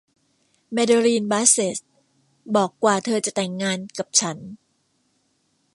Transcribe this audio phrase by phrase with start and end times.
[0.73, 1.77] แมเดอรีน บาสเซท
[2.55, 4.37] บอกกว่าเธอจะแต่งงานกับฉัน